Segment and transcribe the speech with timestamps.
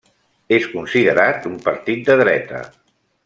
[0.55, 2.63] És considerat un partit de dreta.